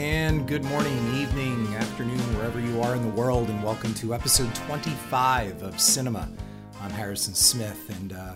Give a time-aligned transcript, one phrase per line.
[0.00, 4.54] And good morning, evening, afternoon, wherever you are in the world, and welcome to episode
[4.54, 6.26] 25 of Cinema.
[6.80, 8.32] I'm Harrison Smith, and uh,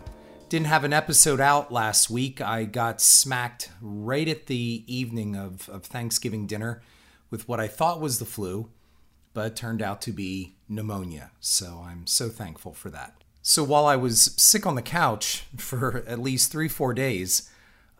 [0.50, 2.42] didn't have an episode out last week.
[2.42, 6.82] I got smacked right at the evening of, of Thanksgiving dinner
[7.30, 8.68] with what I thought was the flu,
[9.32, 11.30] but turned out to be pneumonia.
[11.40, 13.14] So I'm so thankful for that.
[13.40, 17.48] So while I was sick on the couch for at least three, four days,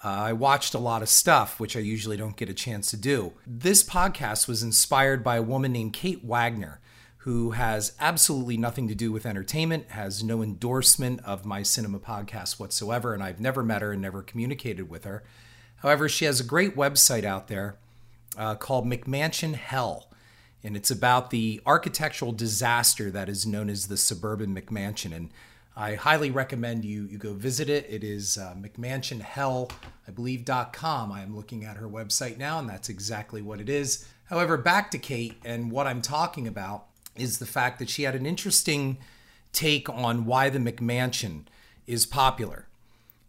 [0.05, 2.98] uh, I watched a lot of stuff, which I usually don't get a chance to
[2.98, 3.32] do.
[3.46, 6.81] This podcast was inspired by a woman named Kate Wagner,
[7.18, 12.61] who has absolutely nothing to do with entertainment, has no endorsement of my cinema podcast
[12.61, 15.25] whatsoever, and I've never met her and never communicated with her.
[15.76, 17.76] However, she has a great website out there
[18.36, 20.11] uh, called McMansion Hell,
[20.62, 25.17] and it's about the architectural disaster that is known as the suburban McMansion.
[25.17, 25.31] And
[25.77, 27.87] I highly recommend you you go visit it.
[27.89, 29.73] It is uh, McMansionHell,
[30.07, 31.11] I believe .com.
[31.11, 34.06] I am looking at her website now, and that's exactly what it is.
[34.27, 38.15] However, back to Kate and what I'm talking about is the fact that she had
[38.15, 38.98] an interesting
[39.53, 41.45] take on why the McMansion
[41.87, 42.69] is popular,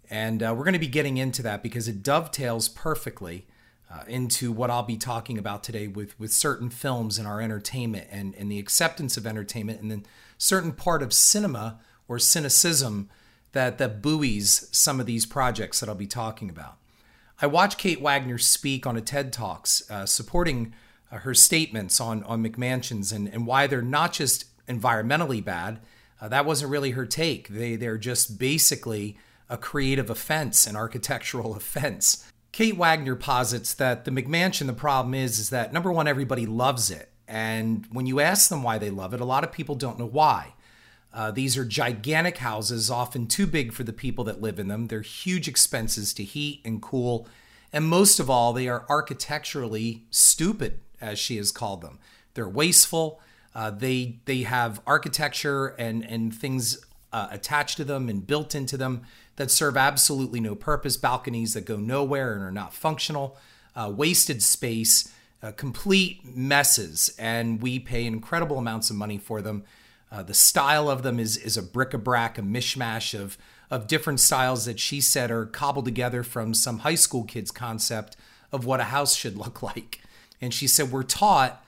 [0.09, 3.47] and uh, we're going to be getting into that because it dovetails perfectly.
[3.87, 8.07] Uh, into what I'll be talking about today with, with certain films in our entertainment
[8.09, 10.05] and, and the acceptance of entertainment, and then
[10.39, 13.09] certain part of cinema or cynicism
[13.53, 16.77] that, that buoys some of these projects that I'll be talking about.
[17.41, 20.73] I watched Kate Wagner speak on a TED Talks uh, supporting
[21.11, 25.79] uh, her statements on, on McMansions and, and why they're not just environmentally bad.
[26.19, 27.49] Uh, that wasn't really her take.
[27.49, 29.17] They, they're just basically
[29.49, 32.29] a creative offense, an architectural offense.
[32.51, 36.89] Kate Wagner posits that the McMansion, the problem is, is that number one, everybody loves
[36.89, 37.09] it.
[37.27, 40.05] And when you ask them why they love it, a lot of people don't know
[40.05, 40.53] why.
[41.15, 44.87] Uh, these are gigantic houses, often too big for the people that live in them.
[44.87, 47.25] They're huge expenses to heat and cool.
[47.71, 51.99] And most of all, they are architecturally stupid, as she has called them.
[52.33, 53.21] They're wasteful.
[53.53, 58.75] Uh, they they have architecture and and things uh, attached to them and built into
[58.75, 59.03] them
[59.37, 60.97] that serve absolutely no purpose.
[60.97, 63.37] Balconies that go nowhere and are not functional.
[63.73, 65.13] Uh, wasted space.
[65.41, 69.63] Uh, complete messes, and we pay incredible amounts of money for them.
[70.15, 73.37] Uh, the style of them is is a bric-a-brac, a mishmash of
[73.69, 78.15] of different styles that she said are cobbled together from some high school kid's concept
[78.51, 80.01] of what a house should look like.
[80.39, 81.61] And she said we're taught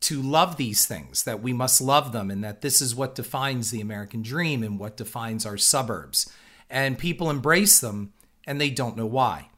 [0.00, 3.72] to love these things, that we must love them, and that this is what defines
[3.72, 6.30] the American dream and what defines our suburbs.
[6.70, 8.12] And people embrace them
[8.46, 9.48] and they don't know why.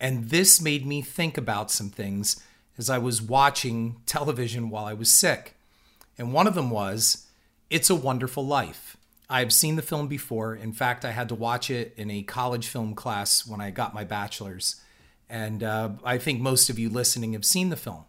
[0.00, 2.42] And this made me think about some things
[2.78, 5.54] as I was watching television while I was sick.
[6.16, 7.23] And one of them was
[7.74, 8.96] it's a Wonderful Life.
[9.28, 10.54] I've seen the film before.
[10.54, 13.92] In fact, I had to watch it in a college film class when I got
[13.92, 14.80] my bachelor's.
[15.28, 18.04] And uh, I think most of you listening have seen the film.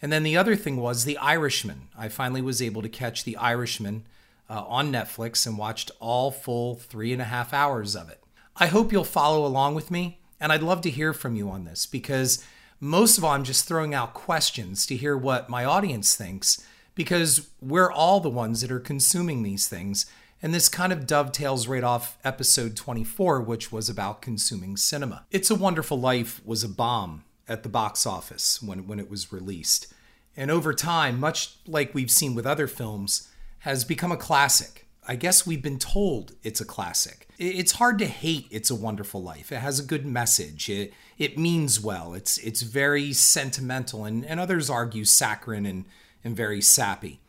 [0.00, 1.88] And then the other thing was The Irishman.
[1.94, 4.04] I finally was able to catch The Irishman
[4.48, 8.22] uh, on Netflix and watched all full three and a half hours of it.
[8.56, 10.20] I hope you'll follow along with me.
[10.40, 12.42] And I'd love to hear from you on this because
[12.80, 17.50] most of all, I'm just throwing out questions to hear what my audience thinks because
[17.60, 20.06] we're all the ones that are consuming these things.
[20.42, 25.24] And this kind of dovetails right off episode 24, which was about consuming cinema.
[25.30, 29.32] It's a Wonderful Life was a bomb at the box office when, when it was
[29.32, 29.92] released.
[30.36, 33.28] And over time, much like we've seen with other films,
[33.60, 34.86] has become a classic.
[35.08, 37.28] I guess we've been told it's a classic.
[37.38, 39.52] It's hard to hate It's a Wonderful Life.
[39.52, 40.68] It has a good message.
[40.68, 42.12] It it means well.
[42.14, 45.84] It's it's very sentimental and, and others argue saccharine and
[46.26, 47.20] and very sappy.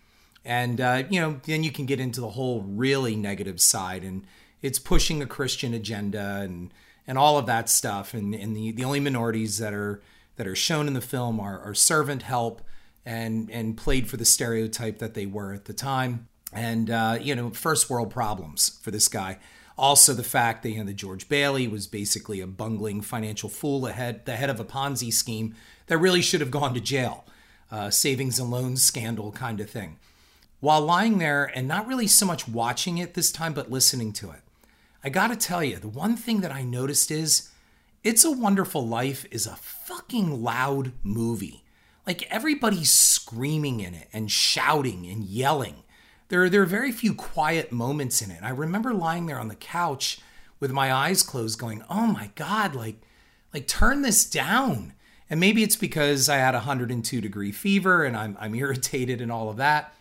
[0.44, 4.25] And, uh, you know, then you can get into the whole really negative side and
[4.62, 6.74] it's pushing a Christian agenda and,
[7.06, 8.13] and all of that stuff.
[8.13, 10.02] And, and the, the only minorities that are,
[10.38, 12.62] that are shown in the film are, are servant help
[13.06, 16.28] and, and played for the stereotype that they were at the time.
[16.52, 19.38] And, uh, you know, first world problems for this guy.
[19.78, 23.85] Also, the fact that you know the George Bailey was basically a bungling financial fool
[23.85, 25.53] ahead, the head of a Ponzi scheme
[25.85, 27.26] that really should have gone to jail
[27.72, 29.97] uh, savings and loans scandal kind of thing.
[30.59, 34.31] While lying there and not really so much watching it this time, but listening to
[34.31, 34.41] it,
[35.03, 37.49] I gotta tell you, the one thing that I noticed is
[38.03, 41.64] It's a Wonderful Life is a fucking loud movie.
[42.08, 45.84] Like everybody's screaming in it and shouting and yelling.
[46.29, 48.43] There, there are very few quiet moments in it.
[48.43, 50.20] I remember lying there on the couch
[50.59, 52.75] with my eyes closed, going, "Oh my god!
[52.75, 53.02] Like,
[53.53, 54.93] like turn this down."
[55.29, 59.32] And maybe it's because I had a 102 degree fever and I'm, I'm irritated and
[59.32, 59.94] all of that.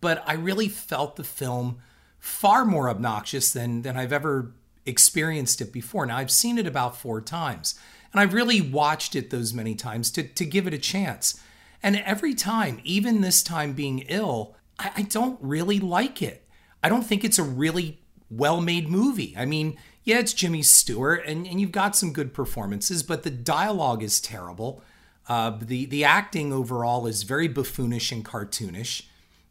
[0.00, 1.78] But I really felt the film
[2.18, 4.52] far more obnoxious than, than I've ever
[4.86, 6.06] experienced it before.
[6.06, 7.78] Now, I've seen it about four times.
[8.12, 11.40] And I've really watched it those many times to, to give it a chance.
[11.82, 16.46] And every time, even this time being ill, I, I don't really like it.
[16.82, 19.34] I don't think it's a really well made movie.
[19.36, 23.30] I mean, yeah, it's Jimmy Stewart, and, and you've got some good performances, but the
[23.30, 24.82] dialogue is terrible.
[25.26, 29.06] Uh, the the acting overall is very buffoonish and cartoonish,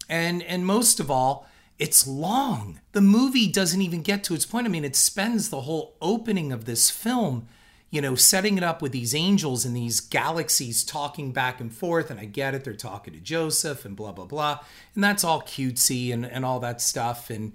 [0.08, 1.48] and and most of all,
[1.80, 2.80] it's long.
[2.92, 4.68] The movie doesn't even get to its point.
[4.68, 7.48] I mean, it spends the whole opening of this film,
[7.90, 12.12] you know, setting it up with these angels and these galaxies talking back and forth.
[12.12, 14.60] And I get it, they're talking to Joseph and blah blah blah,
[14.94, 17.32] and that's all cutesy and and all that stuff.
[17.32, 17.54] And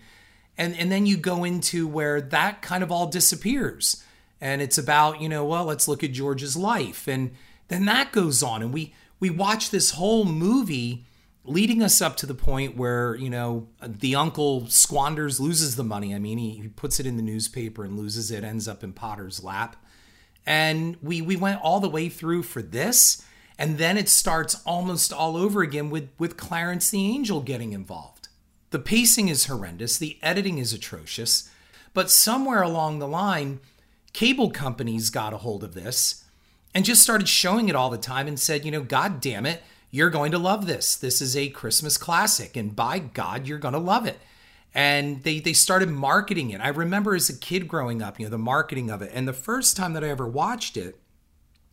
[0.58, 4.02] and and then you go into where that kind of all disappears,
[4.40, 7.06] and it's about you know, well, let's look at George's life.
[7.06, 7.30] And
[7.68, 8.60] then that goes on.
[8.60, 11.06] And we we watch this whole movie
[11.44, 16.14] leading us up to the point where you know the uncle squanders loses the money.
[16.14, 18.92] I mean he, he puts it in the newspaper and loses it ends up in
[18.92, 19.76] potter's lap.
[20.44, 23.24] And we we went all the way through for this.
[23.60, 28.17] And then it starts almost all over again with with clarence the angel getting involved
[28.70, 31.50] the pacing is horrendous the editing is atrocious
[31.94, 33.60] but somewhere along the line
[34.12, 36.24] cable companies got a hold of this
[36.74, 39.62] and just started showing it all the time and said, you know, God damn it,
[39.90, 40.96] you're going to love this.
[40.96, 44.18] This is a Christmas classic, and by God, you're going to love it.
[44.74, 46.60] And they they started marketing it.
[46.60, 49.10] I remember as a kid growing up, you know, the marketing of it.
[49.14, 51.00] And the first time that I ever watched it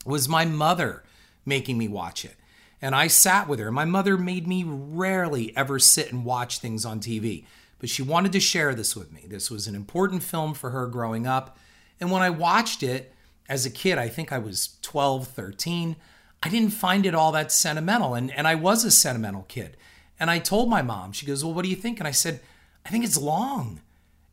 [0.06, 1.04] was my mother
[1.46, 2.36] making me watch it.
[2.82, 3.72] And I sat with her.
[3.72, 7.46] My mother made me rarely ever sit and watch things on TV,
[7.80, 9.24] but she wanted to share this with me.
[9.28, 11.58] This was an important film for her growing up.
[12.00, 13.14] And when I watched it,
[13.48, 15.96] as a kid, I think I was 12, 13,
[16.44, 18.14] I didn't find it all that sentimental.
[18.14, 19.78] And, and I was a sentimental kid.
[20.20, 22.00] And I told my mom, she goes, Well, what do you think?
[22.00, 22.40] And I said,
[22.86, 23.82] I think it's long.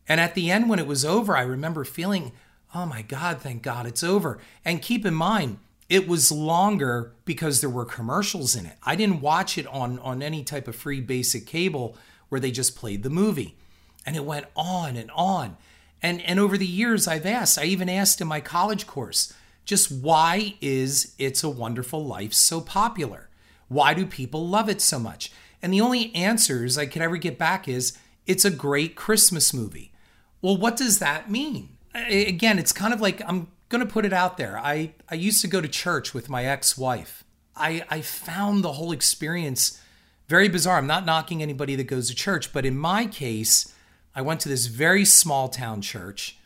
[0.09, 2.33] And at the end, when it was over, I remember feeling,
[2.75, 4.39] Oh my God, thank God it's over.
[4.65, 5.59] And keep in mind,
[5.93, 8.79] it was longer because there were commercials in it.
[8.83, 11.99] I didn't watch it on, on any type of free basic cable
[12.31, 13.59] where they just played the movie.
[14.07, 15.59] And it went on and on.
[16.03, 19.35] And and over the years I've asked, I even asked in my college course,
[19.67, 23.29] just why is It's a Wonderful Life so popular?
[23.69, 25.31] Why do people love it so much?
[25.61, 29.93] And the only answers I could ever get back is it's a great Christmas movie.
[30.41, 31.77] Well, what does that mean?
[31.95, 34.57] Again, it's kind of like I'm going to put it out there.
[34.59, 37.25] I, I used to go to church with my ex wife.
[37.57, 39.81] I, I found the whole experience
[40.29, 40.79] very bizarre.
[40.79, 43.75] I'm not knocking anybody that goes to church, but in my case,
[44.15, 46.39] I went to this very small town church,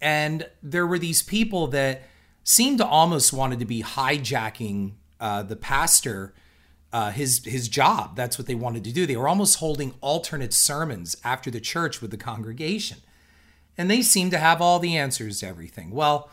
[0.00, 2.02] and there were these people that
[2.44, 6.32] seemed to almost wanted to be hijacking uh, the pastor
[6.92, 8.16] uh, his his job.
[8.16, 9.04] That's what they wanted to do.
[9.04, 12.98] They were almost holding alternate sermons after the church with the congregation,
[13.76, 15.90] and they seemed to have all the answers to everything.
[15.90, 16.30] Well,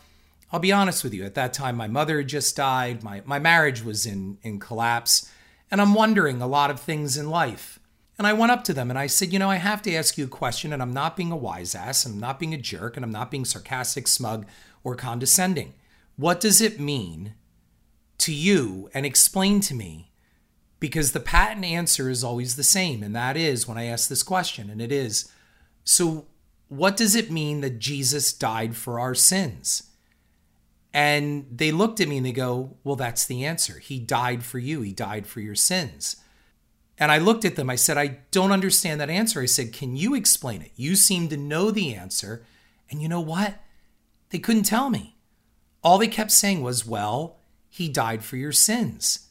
[0.51, 1.23] I'll be honest with you.
[1.25, 3.03] At that time, my mother had just died.
[3.03, 5.31] My my marriage was in in collapse,
[5.71, 7.79] and I'm wondering a lot of things in life.
[8.17, 10.17] And I went up to them and I said, You know, I have to ask
[10.17, 12.95] you a question, and I'm not being a wise ass, I'm not being a jerk,
[12.95, 14.45] and I'm not being sarcastic, smug,
[14.83, 15.73] or condescending.
[16.15, 17.33] What does it mean
[18.19, 18.89] to you?
[18.93, 20.11] And explain to me,
[20.79, 23.03] because the patent answer is always the same.
[23.03, 25.29] And that is when I ask this question, and it is
[25.83, 26.25] so,
[26.67, 29.83] what does it mean that Jesus died for our sins?
[30.95, 33.79] And they looked at me and they go, Well, that's the answer.
[33.79, 36.15] He died for you, He died for your sins.
[36.97, 37.69] And I looked at them.
[37.69, 39.41] I said, I don't understand that answer.
[39.41, 40.71] I said, Can you explain it?
[40.77, 42.45] You seem to know the answer.
[42.89, 43.55] And you know what?
[44.29, 45.17] They couldn't tell me.
[45.83, 47.35] All they kept saying was, Well,
[47.69, 49.27] he died for your sins.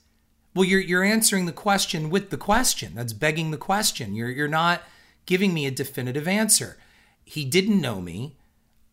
[0.55, 2.93] Well, you're, you're answering the question with the question.
[2.95, 4.15] That's begging the question.
[4.15, 4.83] You're, you're not
[5.25, 6.77] giving me a definitive answer.
[7.25, 8.37] He didn't know me.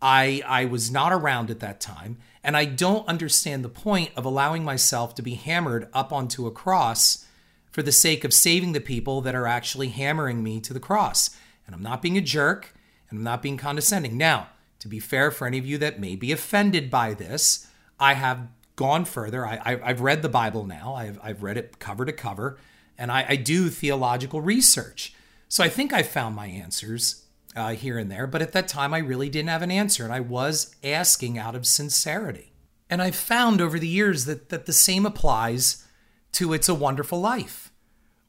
[0.01, 2.17] I, I was not around at that time.
[2.43, 6.51] And I don't understand the point of allowing myself to be hammered up onto a
[6.51, 7.27] cross
[7.72, 11.29] for the sake of saving the people that are actually hammering me to the cross.
[11.65, 12.74] And I'm not being a jerk
[13.10, 14.17] and I'm not being condescending.
[14.17, 17.67] Now, to be fair, for any of you that may be offended by this,
[18.00, 19.46] I have gone further.
[19.46, 22.58] I, have read the Bible now, I've, I've read it cover to cover,
[22.98, 25.13] and I, I do theological research.
[25.48, 27.20] So I think I found my answers
[27.55, 30.13] uh, here and there, but at that time I really didn't have an answer, and
[30.13, 32.53] I was asking out of sincerity.
[32.89, 35.86] And I've found over the years that, that the same applies
[36.34, 37.72] to It's a Wonderful Life.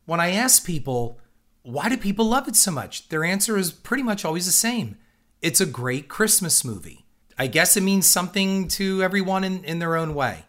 [0.05, 1.19] When I ask people,
[1.63, 3.09] why do people love it so much?
[3.09, 4.97] Their answer is pretty much always the same
[5.43, 7.05] it's a great Christmas movie.
[7.37, 10.45] I guess it means something to everyone in, in their own way.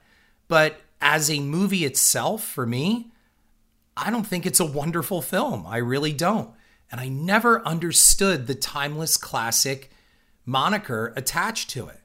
[0.47, 3.11] But as a movie itself, for me,
[3.97, 5.65] I don't think it's a wonderful film.
[5.65, 6.51] I really don't.
[6.93, 9.89] And I never understood the timeless classic
[10.45, 11.99] moniker attached to it.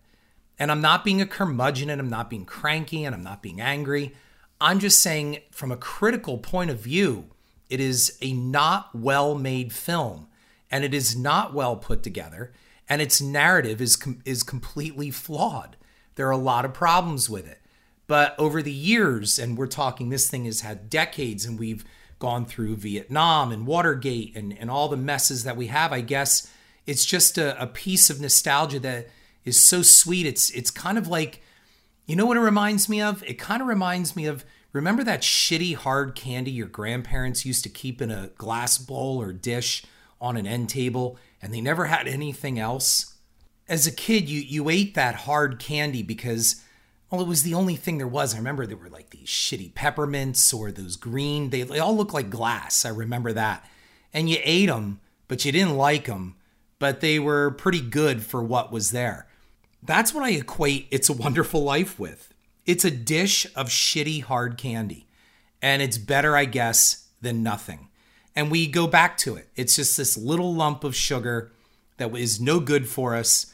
[0.58, 3.60] And I'm not being a curmudgeon and I'm not being cranky and I'm not being
[3.60, 4.14] angry.
[4.62, 7.26] I'm just saying, from a critical point of view,
[7.68, 10.26] it is a not well made film
[10.70, 12.54] and it is not well put together
[12.88, 15.76] and its narrative is, com- is completely flawed.
[16.14, 17.60] There are a lot of problems with it.
[18.06, 21.84] But over the years, and we're talking this thing has had decades, and we've
[22.18, 26.50] gone through Vietnam and Watergate and, and all the messes that we have, I guess
[26.86, 29.08] it's just a, a piece of nostalgia that
[29.44, 30.26] is so sweet.
[30.26, 31.42] It's it's kind of like,
[32.06, 33.22] you know what it reminds me of?
[33.24, 37.68] It kind of reminds me of remember that shitty hard candy your grandparents used to
[37.68, 39.84] keep in a glass bowl or dish
[40.20, 43.14] on an end table and they never had anything else?
[43.68, 46.64] As a kid, you you ate that hard candy because
[47.10, 48.34] well, it was the only thing there was.
[48.34, 51.50] I remember there were like these shitty peppermints or those green.
[51.50, 52.84] They, they all look like glass.
[52.84, 53.64] I remember that.
[54.12, 56.36] And you ate them, but you didn't like them.
[56.78, 59.26] But they were pretty good for what was there.
[59.82, 62.34] That's what I equate It's a Wonderful Life with.
[62.66, 65.06] It's a dish of shitty hard candy.
[65.62, 67.88] And it's better, I guess, than nothing.
[68.36, 69.48] And we go back to it.
[69.56, 71.50] It's just this little lump of sugar
[71.96, 73.52] that is no good for us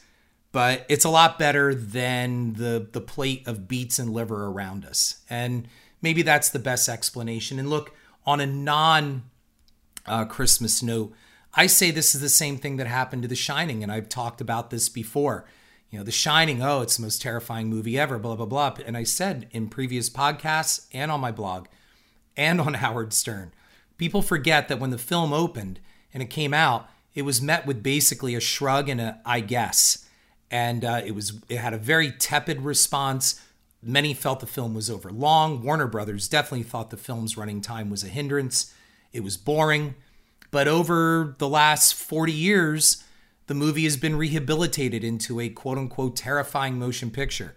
[0.55, 5.17] but it's a lot better than the the plate of beets and liver around us.
[5.29, 5.67] And
[6.01, 7.59] maybe that's the best explanation.
[7.59, 7.93] And look,
[8.25, 9.23] on a non
[10.05, 11.11] uh, Christmas note,
[11.55, 14.39] I say this is the same thing that happened to The Shining, and I've talked
[14.39, 15.45] about this before.
[15.89, 18.77] You know, The Shining, oh, it's the most terrifying movie ever, blah, blah, blah.
[18.85, 21.67] And I said in previous podcasts and on my blog
[22.37, 23.51] and on Howard Stern,
[23.97, 25.81] people forget that when the film opened
[26.13, 30.04] and it came out, it was met with basically a shrug and a I guess
[30.51, 33.41] and uh, it was it had a very tepid response.
[33.81, 35.61] Many felt the film was over long.
[35.61, 38.73] Warner Brothers definitely thought the film's running time was a hindrance.
[39.13, 39.95] It was boring,
[40.51, 43.03] but over the last 40 years,
[43.47, 47.55] the movie has been rehabilitated into a quote unquote terrifying motion picture,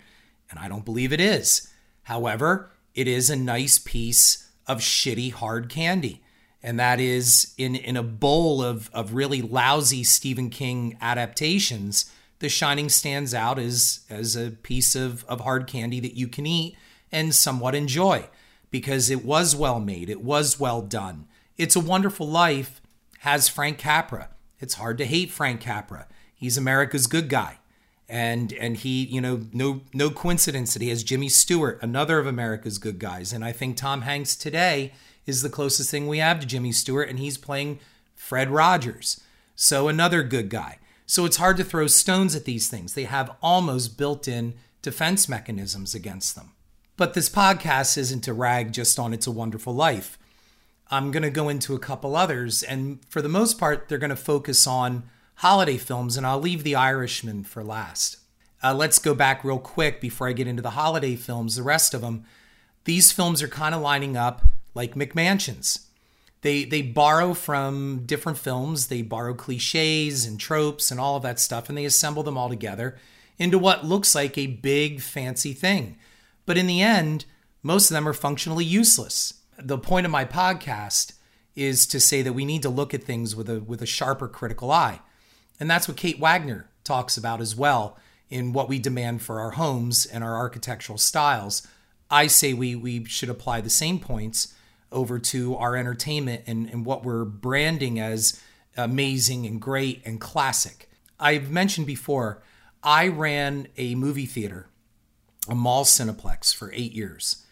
[0.51, 1.73] and I don't believe it is.
[2.05, 6.23] However, it is a nice piece of shitty hard candy.
[6.63, 12.49] And that is in, in a bowl of, of really lousy Stephen King adaptations the
[12.49, 16.77] Shining stands out as as a piece of, of hard candy that you can eat
[17.11, 18.29] and somewhat enjoy
[18.71, 21.27] because it was well made, it was well done.
[21.57, 22.81] It's a Wonderful Life
[23.21, 24.29] has Frank Capra.
[24.61, 26.07] It's hard to hate Frank Capra.
[26.35, 27.59] He's America's good guy.
[28.09, 32.27] And and he, you know, no no coincidence that he has Jimmy Stewart, another of
[32.27, 33.33] America's good guys.
[33.33, 34.93] And I think Tom Hanks today
[35.27, 37.81] is the closest thing we have to Jimmy Stewart, and he's playing
[38.15, 39.21] Fred Rogers.
[39.55, 40.79] So another good guy.
[41.11, 42.93] So it's hard to throw stones at these things.
[42.93, 46.53] They have almost built in defense mechanisms against them.
[46.99, 50.19] But this podcast isn't to rag just on It's a Wonderful Life.
[50.91, 54.11] I'm going to go into a couple others, and for the most part, they're going
[54.11, 55.05] to focus on
[55.37, 58.19] holiday films, and I'll leave The Irishman for last.
[58.63, 61.95] Uh, let's go back real quick before I get into the holiday films, the rest
[61.95, 62.27] of them.
[62.85, 65.88] These films are kind of lining up like McMansions
[66.43, 68.87] they they borrow from different films.
[68.87, 72.49] They borrow cliches and tropes and all of that stuff and they assemble them all
[72.49, 72.97] together
[73.39, 75.99] into what looks like a big fancy thing.
[76.47, 77.25] But in the end
[77.63, 79.35] most of them are functionally useless.
[79.59, 81.13] The point of my podcast
[81.57, 84.29] is to say that we need to look at things with a with a sharper
[84.29, 85.01] critical eye.
[85.59, 87.99] And that's what kate wagner talks about as well
[88.31, 91.67] in what we demand for our homes and our architectural styles.
[92.11, 94.55] I say we we should apply the same points
[94.91, 98.41] over to our entertainment and, and what we're branding as
[98.77, 100.89] amazing and great and classic.
[101.19, 102.43] I've mentioned before,
[102.83, 104.69] I ran a movie theater,
[105.49, 107.45] a mall Cineplex, for eight years.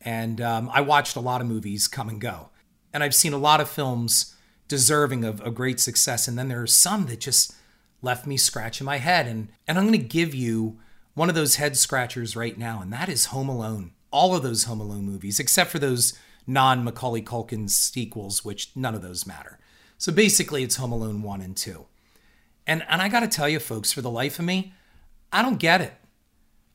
[0.00, 2.50] And um, I watched a lot of movies come and go.
[2.92, 4.36] And I've seen a lot of films
[4.68, 6.28] deserving of a great success.
[6.28, 7.54] And then there are some that just
[8.02, 9.26] left me scratching my head.
[9.26, 10.78] And, and I'm going to give you
[11.14, 13.92] one of those head scratchers right now, and that is Home Alone.
[14.10, 18.94] All of those Home Alone movies, except for those non Macaulay Culkin sequels, which none
[18.94, 19.58] of those matter.
[19.98, 21.86] So basically, it's Home Alone 1 and 2.
[22.66, 24.72] And, and I got to tell you, folks, for the life of me,
[25.32, 25.94] I don't get it.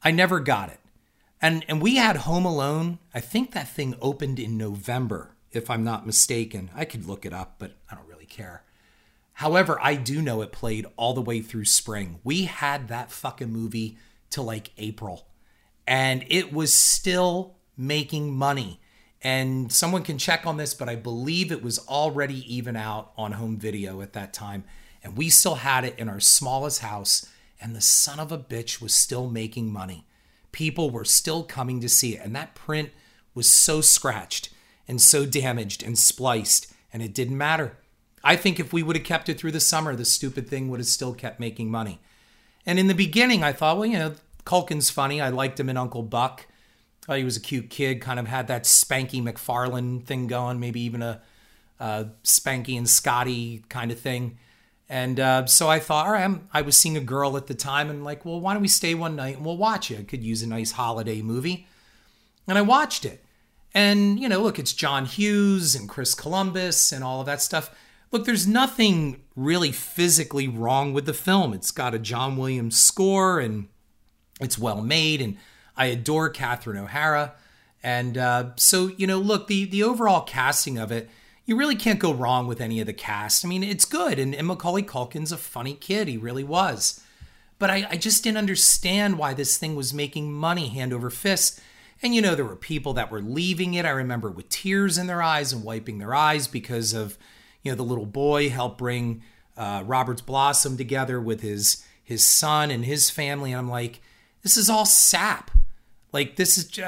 [0.04, 0.80] I never got it.
[1.42, 5.84] And, and we had Home Alone, I think that thing opened in November, if I'm
[5.84, 6.70] not mistaken.
[6.76, 8.64] I could look it up, but I don't really care.
[9.34, 12.20] However, I do know it played all the way through spring.
[12.26, 13.98] We had that fucking movie
[14.30, 15.28] till like April,
[15.88, 18.82] and it was still making money
[19.22, 23.34] and someone can check on this, but I believe it was already even out on
[23.34, 24.64] home video at that time.
[25.04, 27.28] And we still had it in our smallest house,
[27.60, 30.06] and the son of a bitch was still making money.
[30.52, 32.92] People were still coming to see it, and that print
[33.34, 34.50] was so scratched
[34.88, 37.78] and so damaged and spliced, and it didn't matter.
[38.24, 40.80] I think if we would have kept it through the summer, the stupid thing would
[40.80, 42.00] have still kept making money.
[42.66, 45.22] And in the beginning, I thought, well, you know, Culkin's funny.
[45.22, 46.46] I liked him in Uncle Buck.
[47.10, 48.02] Thought he was a cute kid.
[48.02, 50.60] Kind of had that Spanky McFarlane thing going.
[50.60, 51.20] Maybe even a,
[52.24, 54.38] Spanky and Scotty kind of thing.
[54.88, 57.56] And uh, so I thought, all right, I'm, I was seeing a girl at the
[57.56, 60.00] time, and like, well, why don't we stay one night and we'll watch it?
[60.00, 61.66] I could use a nice holiday movie.
[62.48, 63.24] And I watched it.
[63.74, 67.76] And, you know, look, it's John Hughes and Chris Columbus and all of that stuff.
[68.12, 71.54] Look, there's nothing really physically wrong with the film.
[71.54, 73.68] It's got a John Williams score and
[74.40, 75.38] it's well made, and
[75.80, 77.34] I adore Catherine O'Hara.
[77.82, 81.10] And uh, so, you know, look, the the overall casting of it,
[81.46, 83.46] you really can't go wrong with any of the cast.
[83.46, 86.10] I mean, it's good, and, and Macaulay Culkin's a funny kid.
[86.10, 87.02] He really was.
[87.58, 91.62] But I, I just didn't understand why this thing was making money hand over fist.
[92.04, 93.86] And you know, there were people that were leaving it.
[93.86, 97.18] I remember with tears in their eyes and wiping their eyes because of,
[97.64, 99.22] you know, the little boy helped bring
[99.58, 103.52] uh, Roberts Blossom together with his his son and his family.
[103.52, 104.02] And I'm like,
[104.42, 105.52] this is all sap.
[106.12, 106.80] Like this is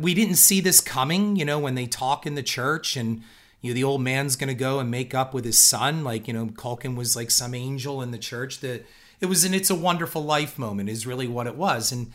[0.00, 1.36] we didn't see this coming.
[1.36, 3.22] You know, when they talk in the church and
[3.60, 6.04] you know the old man's gonna go and make up with his son.
[6.04, 8.60] Like you know, Culkin was like some angel in the church.
[8.60, 8.86] That
[9.20, 11.92] it was an "It's a Wonderful Life" moment is really what it was.
[11.92, 12.12] And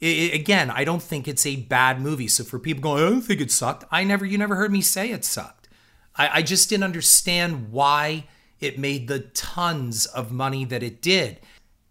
[0.00, 2.28] it, again, I don't think it's a bad movie.
[2.28, 3.84] So for people going, I don't think it sucked.
[3.90, 5.68] I never, you never heard me say it sucked.
[6.16, 8.24] I, I just didn't understand why
[8.60, 11.40] it made the tons of money that it did.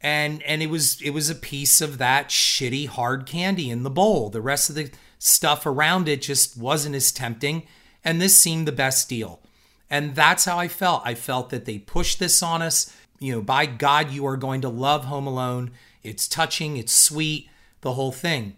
[0.01, 3.89] And and it was it was a piece of that shitty hard candy in the
[3.89, 4.30] bowl.
[4.30, 7.63] The rest of the stuff around it just wasn't as tempting.
[8.04, 9.39] And this seemed the best deal.
[9.89, 11.01] And that's how I felt.
[11.06, 12.94] I felt that they pushed this on us.
[13.20, 15.72] You know, by God, you are going to love Home Alone.
[16.04, 17.50] It's touching, it's sweet
[17.82, 18.56] the whole thing.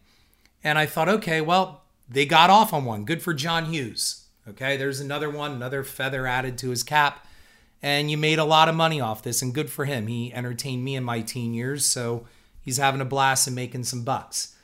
[0.63, 3.05] And I thought, okay, well, they got off on one.
[3.05, 4.25] Good for John Hughes.
[4.47, 7.25] Okay, there's another one, another feather added to his cap.
[7.81, 10.07] And you made a lot of money off this, and good for him.
[10.07, 12.25] He entertained me in my teen years, so
[12.59, 14.55] he's having a blast and making some bucks.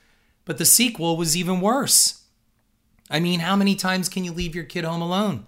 [0.43, 2.23] But the sequel was even worse.
[3.09, 5.45] I mean, how many times can you leave your kid home alone?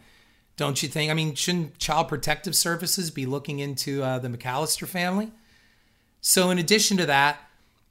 [0.55, 1.11] Don't you think?
[1.11, 5.31] I mean, shouldn't Child Protective Services be looking into uh, the McAllister family?
[6.21, 7.39] So, in addition to that,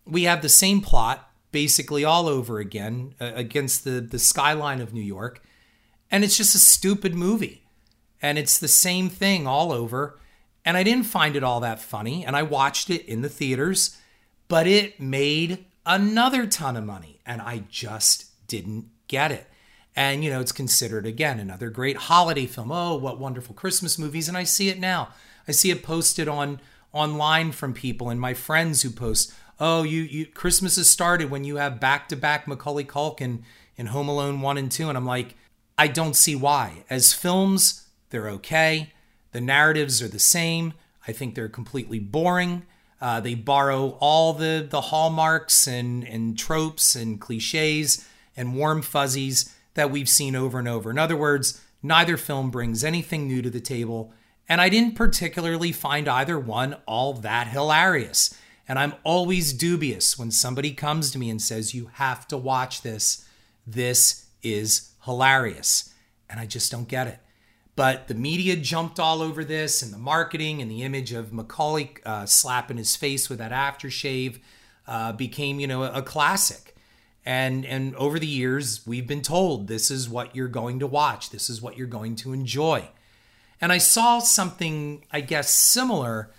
[0.05, 4.93] we have the same plot basically all over again uh, against the the skyline of
[4.93, 5.43] New York,
[6.11, 7.63] and it's just a stupid movie,
[8.21, 10.19] and it's the same thing all over.
[10.65, 13.97] And I didn't find it all that funny, and I watched it in the theaters,
[14.49, 19.47] but it made another ton of money, and I just didn't get it.
[19.95, 22.71] And you know, it's considered again another great holiday film.
[22.71, 24.29] Oh, what wonderful Christmas movies!
[24.29, 25.11] And I see it now.
[25.49, 26.61] I see it posted on
[26.93, 31.45] online from people and my friends who post, oh, you, you Christmas has started when
[31.45, 33.43] you have back to back Macaulay Culkin
[33.77, 34.89] in Home Alone 1 and 2.
[34.89, 35.35] And I'm like,
[35.79, 36.85] I don't see why.
[36.89, 37.86] As films,
[38.17, 38.95] they're okay.
[39.33, 40.73] The narratives are the same.
[41.07, 42.65] I think they're completely boring.
[42.99, 49.55] Uh, they borrow all the, the hallmarks and, and tropes and cliches and warm fuzzies
[49.75, 50.91] that we've seen over and over.
[50.91, 54.15] In other words, neither film brings anything new to the table,
[54.49, 58.35] and I didn't particularly find either one all that hilarious.
[58.67, 62.81] And I'm always dubious when somebody comes to me and says, You have to watch
[62.81, 63.27] this.
[63.67, 65.93] This is hilarious.
[66.31, 67.19] And I just don't get it.
[67.77, 71.91] But the media jumped all over this, and the marketing and the image of Macaulay
[72.07, 74.39] uh, slapping his face with that aftershave
[74.87, 76.75] uh, became, you know, a, a classic.
[77.25, 81.31] And and over the years, we've been told this is what you're going to watch.
[81.31, 82.89] This is what you're going to enjoy.
[83.61, 86.31] And I saw something, I guess, similar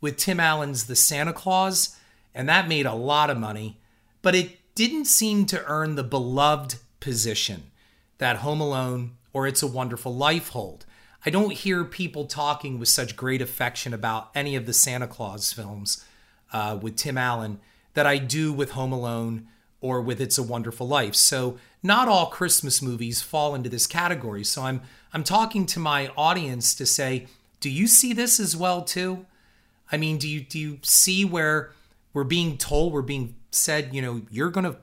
[0.00, 1.96] with Tim Allen's The Santa Claus,
[2.34, 3.80] and that made a lot of money,
[4.22, 7.70] but it didn't seem to earn the beloved position
[8.18, 10.86] that Home Alone or It's a Wonderful Life hold.
[11.26, 15.52] I don't hear people talking with such great affection about any of the Santa Claus
[15.52, 16.02] films
[16.54, 17.60] uh, with Tim Allen
[17.92, 19.46] that I do with Home Alone
[19.82, 21.14] or with It's a Wonderful Life.
[21.14, 24.42] So not all Christmas movies fall into this category.
[24.42, 24.80] So I'm
[25.12, 27.26] I'm talking to my audience to say,
[27.60, 29.26] do you see this as well too?
[29.92, 31.72] I mean, do you do you see where
[32.14, 34.78] we're being told, we're being said, you know, you're going to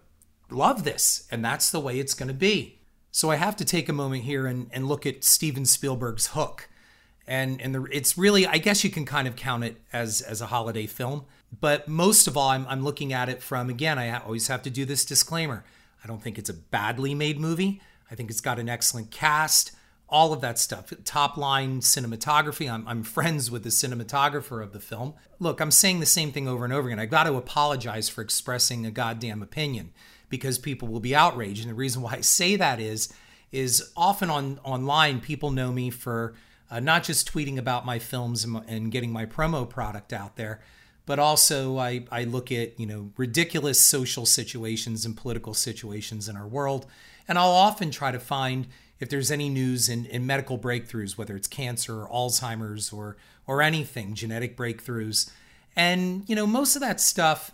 [0.52, 2.78] love this and that's the way it's going to be.
[3.16, 6.68] So I have to take a moment here and, and look at Steven Spielberg's Hook.
[7.28, 10.42] And and the, it's really I guess you can kind of count it as as
[10.42, 11.24] a holiday film,
[11.58, 14.70] but most of all I'm I'm looking at it from again I always have to
[14.70, 15.64] do this disclaimer.
[16.04, 17.82] I don't think it's a badly made movie.
[18.12, 19.72] I think it's got an excellent cast
[20.10, 20.94] all of that stuff.
[21.06, 22.72] Top line cinematography.
[22.72, 25.16] I'm, I'm friends with the cinematographer of the film.
[25.40, 27.00] Look, I'm saying the same thing over and over again.
[27.00, 29.92] I got to apologize for expressing a goddamn opinion
[30.34, 31.62] because people will be outraged.
[31.62, 33.14] And the reason why I say that is,
[33.52, 36.34] is often on online people know me for
[36.72, 40.60] uh, not just tweeting about my films and, and getting my promo product out there,
[41.06, 46.36] but also I, I look at, you know, ridiculous social situations and political situations in
[46.36, 46.88] our world.
[47.28, 48.66] And I'll often try to find
[49.00, 53.62] if there's any news in, in medical breakthroughs, whether it's cancer or Alzheimer's or or
[53.62, 55.30] anything, genetic breakthroughs.
[55.76, 57.52] And, you know, most of that stuff,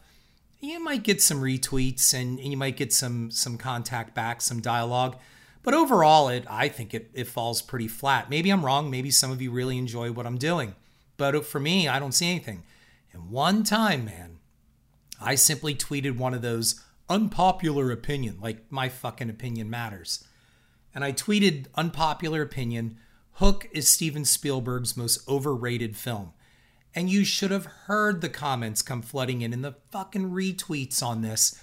[0.60, 4.62] you might get some retweets and, and you might get some some contact back, some
[4.62, 5.18] dialogue.
[5.64, 8.30] But overall, it I think it, it falls pretty flat.
[8.30, 8.90] Maybe I'm wrong.
[8.90, 10.76] Maybe some of you really enjoy what I'm doing.
[11.18, 12.64] But for me, I don't see anything.
[13.12, 14.38] And one time, man,
[15.22, 20.26] I simply tweeted one of those unpopular opinion, like my fucking opinion matters.
[20.94, 22.98] And I tweeted unpopular opinion
[23.34, 26.34] Hook is Steven Spielberg's most overrated film.
[27.00, 31.22] And you should have heard the comments come flooding in and the fucking retweets on
[31.22, 31.58] this.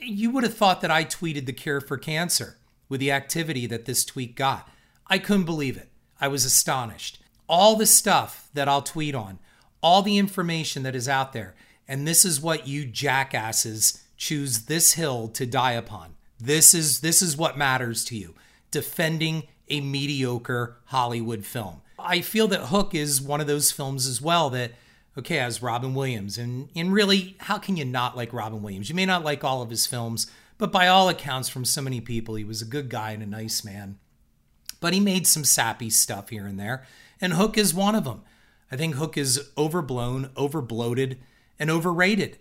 [0.00, 2.58] You would have thought that I tweeted the cure for cancer
[2.88, 4.68] with the activity that this tweet got.
[5.06, 5.90] I couldn't believe it.
[6.20, 7.20] I was astonished.
[7.48, 9.38] All the stuff that I'll tweet on,
[9.80, 11.54] all the information that is out there,
[11.86, 16.16] and this is what you jackasses choose this hill to die upon.
[16.40, 18.34] This is this is what matters to you.
[18.72, 21.80] Defending a mediocre Hollywood film.
[22.04, 24.72] I feel that Hook is one of those films as well that
[25.16, 28.88] okay, has Robin Williams and and really how can you not like Robin Williams?
[28.88, 32.00] You may not like all of his films, but by all accounts from so many
[32.00, 33.98] people, he was a good guy and a nice man.
[34.80, 36.84] But he made some sappy stuff here and there,
[37.20, 38.22] and Hook is one of them.
[38.70, 41.18] I think Hook is overblown, overbloated,
[41.58, 42.38] and overrated.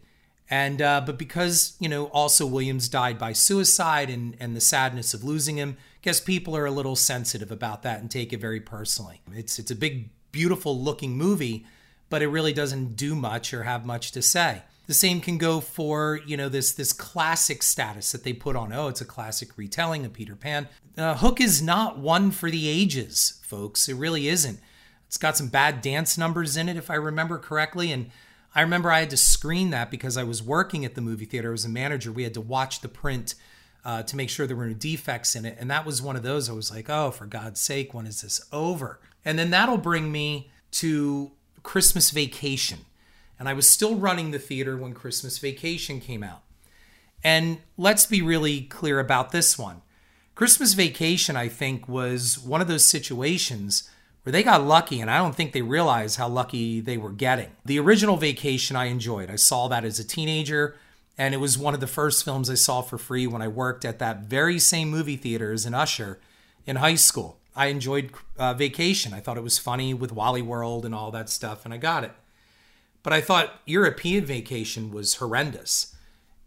[0.50, 5.14] And uh, but because you know also Williams died by suicide and and the sadness
[5.14, 8.60] of losing him, guess people are a little sensitive about that and take it very
[8.60, 9.22] personally.
[9.34, 11.66] It's it's a big, beautiful looking movie,
[12.10, 14.64] but it really doesn't do much or have much to say.
[14.86, 18.74] The same can go for you know this this classic status that they put on.
[18.74, 20.68] Oh, it's a classic retelling of Peter Pan.
[20.98, 23.88] Uh, Hook is not one for the ages, folks.
[23.88, 24.60] It really isn't.
[25.08, 28.10] It's got some bad dance numbers in it, if I remember correctly, and
[28.56, 31.50] I remember I had to screen that because I was working at the movie theater.
[31.50, 32.12] I was a manager.
[32.12, 33.36] We had to watch the print
[33.84, 35.58] uh, to make sure there were no defects in it.
[35.60, 38.22] And that was one of those I was like, oh, for God's sake, when is
[38.22, 39.00] this over?
[39.26, 41.32] And then that'll bring me to
[41.64, 42.80] Christmas Vacation.
[43.40, 46.44] And I was still running the theater when Christmas Vacation came out.
[47.24, 49.82] And let's be really clear about this one.
[50.36, 53.90] Christmas Vacation, I think, was one of those situations
[54.24, 57.52] where they got lucky, and I don't think they realized how lucky they were getting.
[57.66, 59.30] The original Vacation I enjoyed.
[59.30, 60.76] I saw that as a teenager,
[61.18, 63.86] and it was one of the first films I saw for free when I worked
[63.86, 66.20] at that very same movie theater as an usher
[66.66, 67.40] in high school.
[67.56, 69.14] I enjoyed uh, Vacation.
[69.14, 72.04] I thought it was funny with Wally World and all that stuff, and I got
[72.04, 72.12] it.
[73.04, 75.94] But I thought European Vacation was horrendous.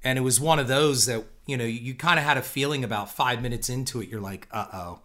[0.02, 2.82] And it was one of those that, you know, you kind of had a feeling
[2.82, 5.00] about five minutes into it, you're like, uh oh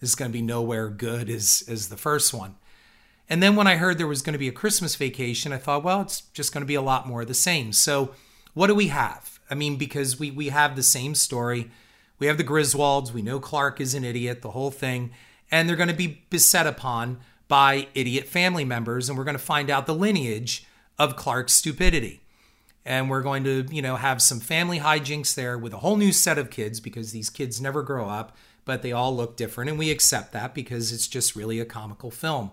[0.00, 2.56] is going to be nowhere good as as the first one.
[3.28, 5.82] And then when I heard there was going to be a Christmas vacation, I thought,
[5.82, 7.72] well, it's just going to be a lot more of the same.
[7.72, 8.12] So
[8.54, 9.40] what do we have?
[9.50, 11.70] I mean, because we we have the same story.
[12.18, 13.12] We have the Griswolds.
[13.12, 15.10] We know Clark is an idiot, the whole thing,
[15.50, 19.42] and they're going to be beset upon by idiot family members, and we're going to
[19.42, 20.66] find out the lineage
[20.98, 22.22] of Clark's stupidity.
[22.84, 26.12] And we're going to, you know, have some family hijinks there with a whole new
[26.12, 29.78] set of kids because these kids never grow up but they all look different, and
[29.78, 32.50] we accept that because it's just really a comical film.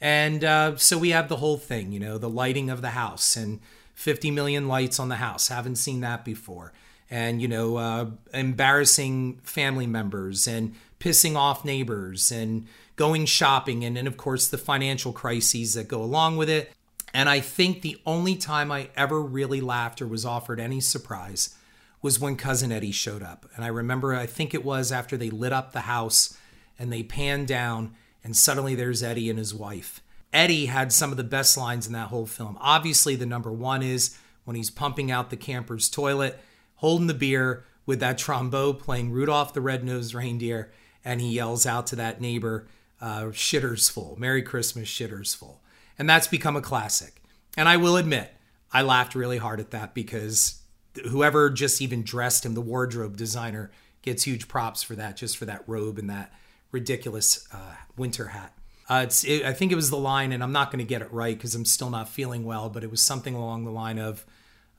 [0.00, 3.36] And uh, so we have the whole thing, you know, the lighting of the house
[3.36, 3.60] and
[3.94, 5.48] 50 million lights on the house.
[5.48, 6.72] Haven't seen that before.
[7.10, 13.84] And, you know, uh, embarrassing family members and pissing off neighbors and going shopping.
[13.84, 16.72] And, then, of course, the financial crises that go along with it.
[17.12, 21.56] And I think the only time I ever really laughed or was offered any surprise
[22.02, 23.46] was when Cousin Eddie showed up.
[23.54, 26.36] And I remember, I think it was after they lit up the house
[26.78, 30.02] and they panned down, and suddenly there's Eddie and his wife.
[30.32, 32.56] Eddie had some of the best lines in that whole film.
[32.60, 36.38] Obviously, the number one is when he's pumping out the camper's toilet,
[36.76, 40.70] holding the beer with that trombone playing Rudolph the Red-Nosed Reindeer,
[41.04, 42.66] and he yells out to that neighbor,
[43.00, 45.60] uh, shitters full, Merry Christmas, shitters full.
[45.98, 47.20] And that's become a classic.
[47.56, 48.32] And I will admit,
[48.72, 50.59] I laughed really hard at that because
[51.08, 53.70] whoever just even dressed him, the wardrobe designer,
[54.02, 56.32] gets huge props for that, just for that robe and that
[56.72, 58.54] ridiculous uh, winter hat.
[58.88, 61.02] Uh, it's, it, I think it was the line, and I'm not going to get
[61.02, 63.98] it right because I'm still not feeling well, but it was something along the line
[63.98, 64.24] of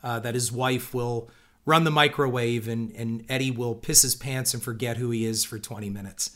[0.03, 1.29] uh, that his wife will
[1.65, 5.45] run the microwave and, and Eddie will piss his pants and forget who he is
[5.45, 6.35] for 20 minutes,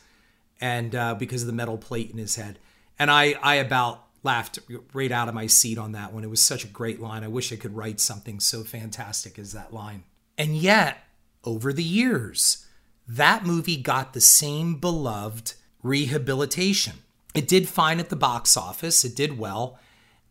[0.62, 2.60] and uh, because of the metal plate in his head.
[2.98, 4.60] And I, I about laughed
[4.94, 6.24] right out of my seat on that one.
[6.24, 7.24] It was such a great line.
[7.24, 10.04] I wish I could write something so fantastic as that line.
[10.38, 10.98] And yet,
[11.46, 12.66] over the years,
[13.08, 16.96] that movie got the same beloved rehabilitation.
[17.34, 19.80] It did fine at the box office, it did well,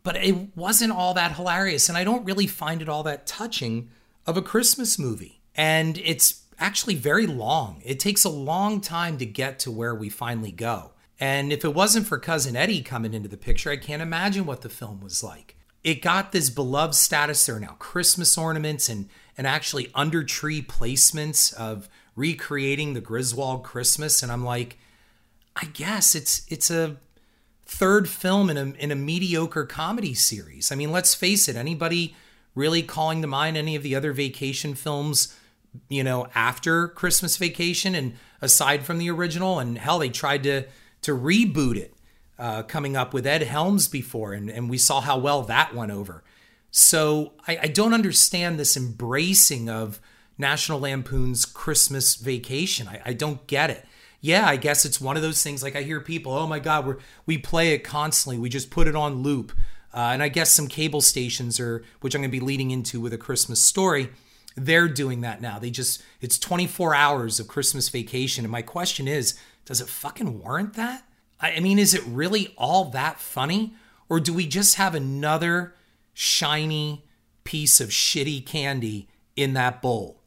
[0.02, 1.88] but it wasn't all that hilarious.
[1.88, 3.90] And I don't really find it all that touching
[4.26, 5.40] of a Christmas movie.
[5.54, 7.80] And it's actually very long.
[7.84, 10.90] It takes a long time to get to where we finally go.
[11.24, 14.60] And if it wasn't for Cousin Eddie coming into the picture, I can't imagine what
[14.60, 15.56] the film was like.
[15.82, 17.46] It got this beloved status.
[17.46, 19.08] There are now Christmas ornaments and,
[19.38, 24.22] and actually under tree placements of recreating the Griswold Christmas.
[24.22, 24.76] And I'm like,
[25.56, 26.96] I guess it's it's a
[27.64, 30.70] third film in a in a mediocre comedy series.
[30.70, 32.14] I mean, let's face it, anybody
[32.54, 35.34] really calling to mind any of the other vacation films
[35.88, 39.58] you know, after Christmas Vacation and aside from the original.
[39.58, 40.64] And hell, they tried to
[41.04, 41.94] to reboot it,
[42.38, 45.92] uh, coming up with Ed Helms before, and, and we saw how well that went
[45.92, 46.24] over.
[46.70, 50.00] So I, I don't understand this embracing of
[50.36, 52.88] National Lampoon's Christmas Vacation.
[52.88, 53.86] I, I don't get it.
[54.20, 55.62] Yeah, I guess it's one of those things.
[55.62, 56.94] Like I hear people, oh my God, we
[57.26, 58.38] we play it constantly.
[58.38, 59.52] We just put it on loop.
[59.92, 63.00] Uh, and I guess some cable stations are, which I'm going to be leading into
[63.00, 64.10] with a Christmas story
[64.56, 65.58] they're doing that now.
[65.58, 68.44] They just, it's 24 hours of Christmas vacation.
[68.44, 71.04] And my question is, does it fucking warrant that?
[71.40, 73.74] I mean, is it really all that funny?
[74.08, 75.74] Or do we just have another
[76.12, 77.04] shiny
[77.42, 80.20] piece of shitty candy in that bowl?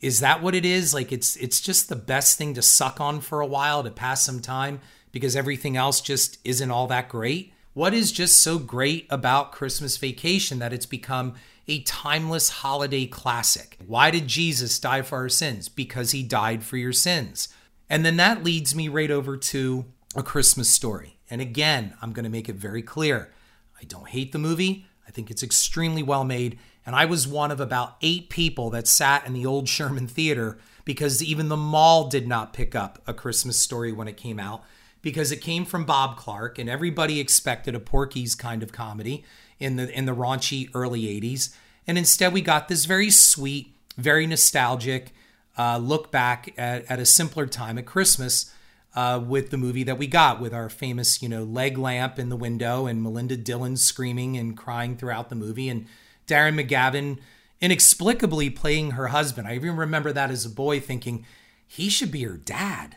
[0.00, 0.92] Is that what it is?
[0.92, 4.22] Like it's it's just the best thing to suck on for a while to pass
[4.22, 4.80] some time
[5.12, 7.52] because everything else just isn't all that great?
[7.72, 11.34] What is just so great about Christmas vacation that it's become
[11.66, 13.78] a timeless holiday classic.
[13.86, 15.68] Why did Jesus die for our sins?
[15.68, 17.48] Because he died for your sins.
[17.88, 19.84] And then that leads me right over to
[20.16, 21.18] a Christmas story.
[21.30, 23.32] And again, I'm going to make it very clear
[23.80, 26.58] I don't hate the movie, I think it's extremely well made.
[26.86, 30.58] And I was one of about eight people that sat in the old Sherman Theater
[30.84, 34.62] because even the mall did not pick up a Christmas story when it came out
[35.02, 39.24] because it came from Bob Clark and everybody expected a Porky's kind of comedy
[39.58, 41.54] in the in the raunchy early 80s
[41.86, 45.14] and instead we got this very sweet very nostalgic
[45.56, 48.52] uh, look back at, at a simpler time at christmas
[48.94, 52.28] uh, with the movie that we got with our famous you know leg lamp in
[52.28, 55.86] the window and melinda dillon screaming and crying throughout the movie and
[56.26, 57.18] darren mcgavin
[57.60, 61.24] inexplicably playing her husband i even remember that as a boy thinking
[61.66, 62.96] he should be her dad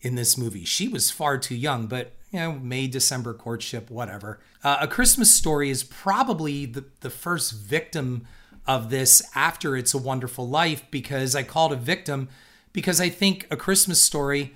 [0.00, 4.40] in this movie she was far too young but you know, May, December courtship, whatever.
[4.62, 8.26] Uh, a Christmas Story is probably the, the first victim
[8.68, 12.28] of this after It's a Wonderful Life because I called a victim
[12.74, 14.54] because I think A Christmas Story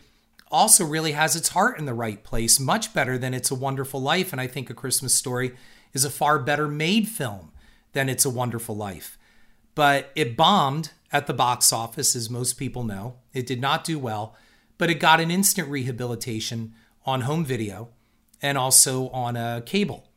[0.50, 4.02] also really has its heart in the right place, much better than It's a Wonderful
[4.02, 4.30] Life.
[4.30, 5.56] And I think A Christmas Story
[5.94, 7.52] is a far better made film
[7.94, 9.16] than It's a Wonderful Life.
[9.74, 13.16] But it bombed at the box office, as most people know.
[13.32, 14.36] It did not do well,
[14.76, 16.74] but it got an instant rehabilitation
[17.06, 17.88] on home video
[18.42, 20.11] and also on a cable.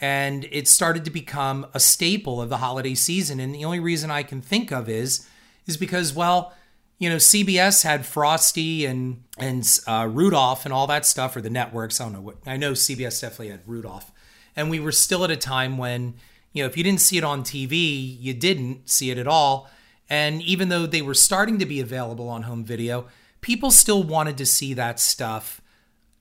[0.00, 3.40] And it started to become a staple of the holiday season.
[3.40, 5.26] And the only reason I can think of is
[5.66, 6.52] is because, well,
[6.98, 11.50] you know, CBS had Frosty and and uh, Rudolph and all that stuff, or the
[11.50, 12.00] networks.
[12.00, 12.36] I don't know what.
[12.46, 14.12] I know CBS definitely had Rudolph,
[14.54, 16.14] and we were still at a time when
[16.52, 19.68] you know if you didn't see it on TV, you didn't see it at all.
[20.08, 23.06] And even though they were starting to be available on home video,
[23.40, 25.60] people still wanted to see that stuff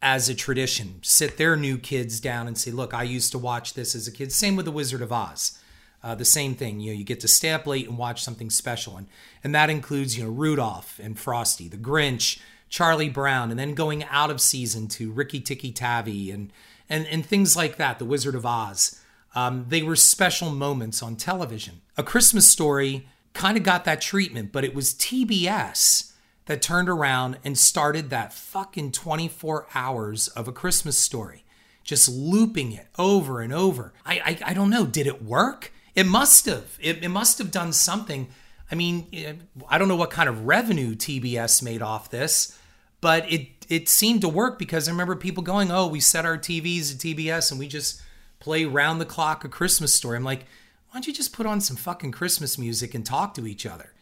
[0.04, 1.00] as a tradition.
[1.02, 4.12] Sit their new kids down and say, "Look, I used to watch this as a
[4.12, 5.58] kid." Same with the Wizard of Oz.
[6.04, 6.82] Uh, the same thing.
[6.82, 9.08] You know, you get to stay up late and watch something special, and
[9.44, 12.40] and that includes you know Rudolph and Frosty, the Grinch,
[12.70, 16.52] Charlie Brown, and then going out of season to Rikki-Tikki-Tavi and
[16.90, 17.98] and and things like that.
[17.98, 19.00] The Wizard of Oz.
[19.36, 21.82] Um, they were special moments on television.
[21.98, 26.13] A Christmas Story kind of got that treatment, but it was TBS
[26.46, 31.46] that turned around and started that fucking 24 hours of a Christmas story,
[31.84, 33.94] just looping it over and over.
[34.06, 34.86] I, I, I don't know.
[34.86, 35.72] Did it work?
[35.96, 36.78] It must have.
[36.82, 38.28] It, it must have done something.
[38.72, 39.34] I mean, eh,
[39.70, 42.58] I don't know what kind of revenue TBS made off this,
[43.02, 46.38] but it it seemed to work because I remember people going, "Oh, we set our
[46.38, 48.02] TVs at TBS and we just
[48.40, 50.46] play round the clock a Christmas story." I'm like,
[50.94, 53.93] why don't you just put on some fucking Christmas music and talk to each other?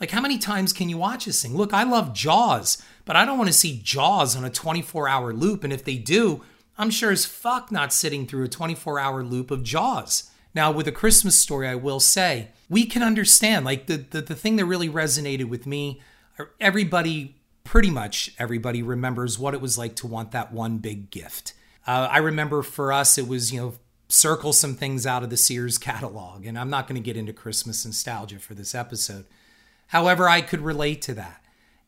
[0.00, 1.56] Like, how many times can you watch this thing?
[1.56, 5.32] Look, I love Jaws, but I don't want to see Jaws on a 24 hour
[5.32, 5.64] loop.
[5.64, 6.42] And if they do,
[6.76, 10.30] I'm sure as fuck not sitting through a 24 hour loop of Jaws.
[10.54, 13.64] Now, with a Christmas story, I will say, we can understand.
[13.64, 16.00] Like, the, the, the thing that really resonated with me,
[16.60, 21.54] everybody, pretty much everybody, remembers what it was like to want that one big gift.
[21.86, 23.74] Uh, I remember for us, it was, you know,
[24.08, 26.46] circle some things out of the Sears catalog.
[26.46, 29.26] And I'm not going to get into Christmas nostalgia for this episode.
[29.88, 31.44] However, I could relate to that.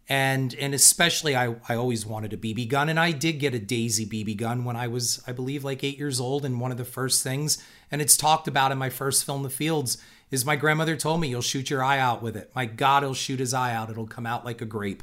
[0.08, 3.58] and and especially I, I always wanted a BB gun and I did get a
[3.60, 6.78] Daisy BB gun when I was I believe like 8 years old and one of
[6.78, 9.98] the first things and it's talked about in my first film The Fields
[10.30, 12.50] is my grandmother told me you'll shoot your eye out with it.
[12.54, 13.90] My god, he'll shoot his eye out.
[13.90, 15.02] It'll come out like a grape.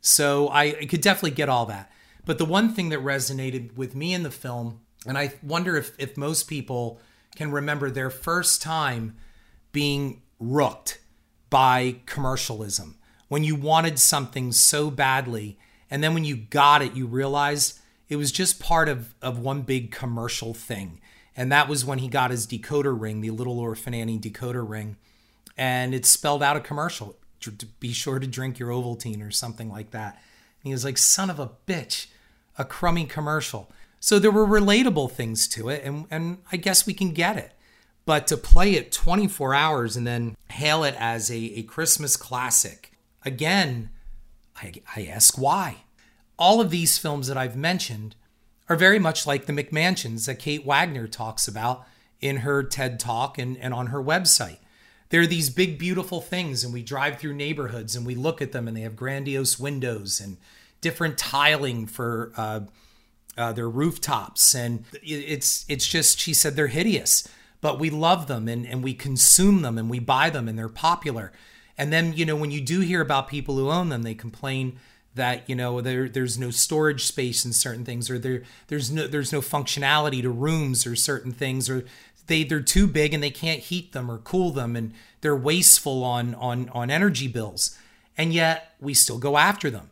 [0.00, 1.90] So I, I could definitely get all that.
[2.24, 5.92] But the one thing that resonated with me in the film and I wonder if
[5.98, 6.98] if most people
[7.36, 9.16] can remember their first time
[9.72, 10.98] being rooked
[11.50, 12.96] by commercialism
[13.28, 15.58] when you wanted something so badly
[15.90, 17.78] and then when you got it you realized
[18.08, 21.00] it was just part of, of one big commercial thing.
[21.36, 24.96] And that was when he got his decoder ring the little orphan annie decoder ring.
[25.56, 27.16] And it spelled out a commercial
[27.78, 30.14] be sure to drink your ovaltine or something like that.
[30.14, 32.06] And he was like son of a bitch
[32.58, 33.70] a crummy commercial.
[34.00, 37.52] So there were relatable things to it and, and i guess we can get it
[38.06, 42.96] but to play it 24 hours and then hail it as a, a christmas classic
[43.26, 43.90] Again,
[44.62, 45.78] I, I ask why.
[46.38, 48.14] All of these films that I've mentioned
[48.68, 51.84] are very much like the McMansions that Kate Wagner talks about
[52.20, 54.58] in her TED Talk and, and on her website.
[55.08, 58.68] They're these big, beautiful things, and we drive through neighborhoods and we look at them,
[58.68, 60.36] and they have grandiose windows and
[60.80, 62.60] different tiling for uh,
[63.36, 67.28] uh, their rooftops, and it's it's just she said they're hideous,
[67.66, 70.68] but we love them and and we consume them and we buy them and they're
[70.68, 71.32] popular.
[71.76, 74.78] And then, you know, when you do hear about people who own them, they complain
[75.16, 79.08] that, you know, there there's no storage space in certain things or there there's no
[79.08, 81.84] there's no functionality to rooms or certain things or
[82.28, 86.04] they they're too big and they can't heat them or cool them and they're wasteful
[86.04, 87.76] on on on energy bills.
[88.16, 89.90] And yet we still go after them.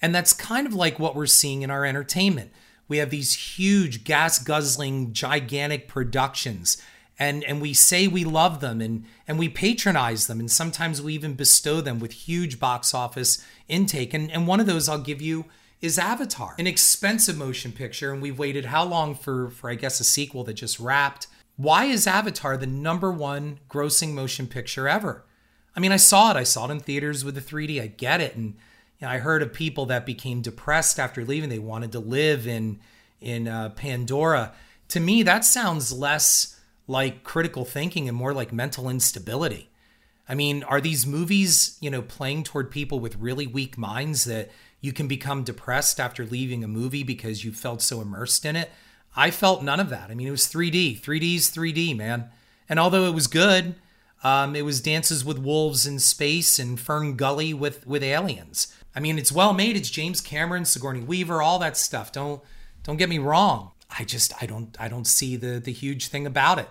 [0.00, 2.52] And that's kind of like what we're seeing in our entertainment.
[2.86, 6.80] We have these huge gas guzzling gigantic productions
[7.18, 10.40] and and we say we love them and and we patronize them.
[10.40, 14.12] And sometimes we even bestow them with huge box office intake.
[14.12, 15.46] And and one of those I'll give you
[15.80, 18.12] is Avatar an expensive motion picture.
[18.12, 21.26] And we've waited how long for for I guess a sequel that just wrapped?
[21.56, 25.24] Why is Avatar the number one grossing motion picture ever?
[25.74, 26.36] I mean I saw it.
[26.36, 28.36] I saw it in theaters with the 3D I get it.
[28.36, 28.56] And
[28.98, 31.48] you know, I heard of people that became depressed after leaving.
[31.48, 32.80] They wanted to live in
[33.22, 34.52] in uh, Pandora.
[34.88, 36.55] To me that sounds less
[36.86, 39.70] like critical thinking and more like mental instability.
[40.28, 44.50] I mean, are these movies, you know, playing toward people with really weak minds that
[44.80, 48.70] you can become depressed after leaving a movie because you felt so immersed in it?
[49.14, 50.10] I felt none of that.
[50.10, 51.00] I mean, it was 3D.
[51.00, 52.28] 3D's 3D, man.
[52.68, 53.76] And although it was good,
[54.24, 58.74] um, it was Dances with Wolves in space and Fern Gully with with aliens.
[58.94, 59.76] I mean, it's well made.
[59.76, 62.12] It's James Cameron, Sigourney Weaver, all that stuff.
[62.12, 62.42] Don't
[62.82, 63.72] don't get me wrong.
[63.90, 66.68] I just I don't I don't see the the huge thing about it.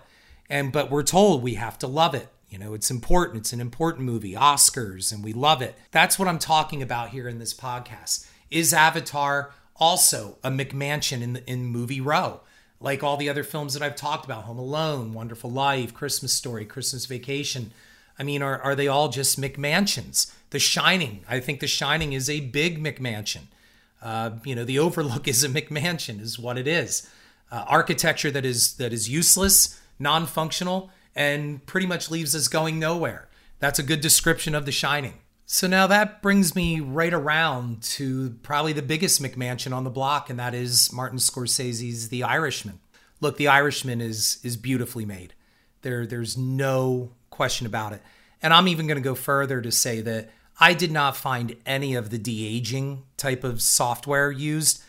[0.48, 2.28] And but we're told we have to love it.
[2.48, 3.38] You know, it's important.
[3.38, 5.74] It's an important movie, Oscars, and we love it.
[5.90, 8.28] That's what I'm talking about here in this podcast.
[8.50, 12.40] Is Avatar also a McMansion in the, in movie row?
[12.78, 16.64] Like all the other films that I've talked about, Home Alone, Wonderful Life, Christmas Story,
[16.64, 17.72] Christmas Vacation.
[18.18, 20.32] I mean, are, are they all just McMansions?
[20.50, 23.48] The Shining, I think The Shining is a big McMansion.
[24.02, 27.08] Uh, you know, the Overlook is a McMansion, is what it is.
[27.50, 33.28] Uh, architecture that is that is useless, non-functional, and pretty much leaves us going nowhere.
[33.58, 35.14] That's a good description of The Shining.
[35.46, 40.28] So now that brings me right around to probably the biggest McMansion on the block,
[40.28, 42.80] and that is Martin Scorsese's The Irishman.
[43.20, 45.34] Look, The Irishman is is beautifully made.
[45.82, 48.02] There, there's no question about it.
[48.42, 51.94] And I'm even going to go further to say that I did not find any
[51.94, 54.82] of the de aging type of software used.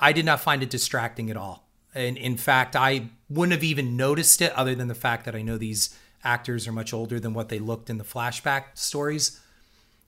[0.00, 1.68] I did not find it distracting at all.
[1.94, 5.42] And in fact, I wouldn't have even noticed it other than the fact that I
[5.42, 9.40] know these actors are much older than what they looked in the flashback stories.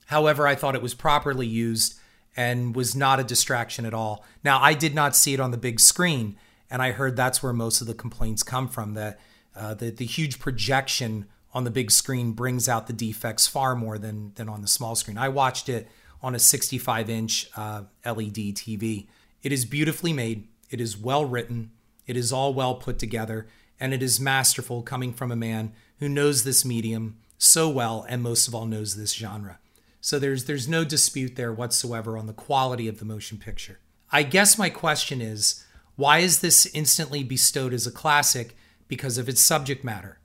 [0.07, 1.95] However, I thought it was properly used
[2.35, 4.25] and was not a distraction at all.
[4.43, 6.37] Now, I did not see it on the big screen,
[6.69, 9.19] and I heard that's where most of the complaints come from that
[9.55, 13.97] uh, the, the huge projection on the big screen brings out the defects far more
[13.97, 15.17] than than on the small screen.
[15.17, 15.87] I watched it
[16.21, 19.07] on a 65 inch uh, LED TV.
[19.41, 20.49] It is beautifully made.
[20.69, 21.71] It is well written.
[22.05, 23.47] It is all well put together,
[23.79, 28.21] and it is masterful coming from a man who knows this medium so well and
[28.21, 29.59] most of all knows this genre.
[30.01, 33.79] So there's there's no dispute there whatsoever on the quality of the motion picture.
[34.11, 35.63] I guess my question is,
[35.95, 38.57] why is this instantly bestowed as a classic
[38.89, 40.19] because of its subject matter?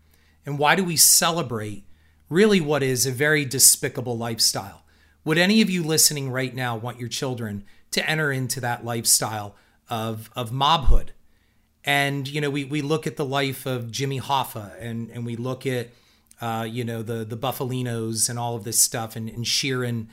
[0.47, 1.85] And why do we celebrate
[2.29, 4.85] really what is a very despicable lifestyle?
[5.25, 9.57] Would any of you listening right now want your children to enter into that lifestyle
[9.89, 11.09] of, of mobhood?
[11.85, 15.37] And, you know, we, we look at the life of Jimmy Hoffa and, and we
[15.37, 15.89] look at,
[16.41, 20.07] uh, you know, the, the Bufalinos and all of this stuff and, and Sheeran.